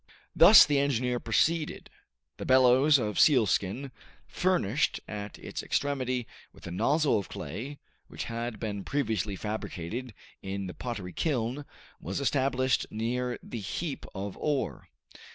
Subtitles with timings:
[0.35, 1.91] Thus the engineer proceeded.
[2.37, 3.91] The bellows of sealskin,
[4.25, 7.77] furnished at its extremity with a nozzle of clay,
[8.07, 11.65] which had been previously fabricated in the pottery kiln,
[11.99, 14.87] was established near the heap of ore.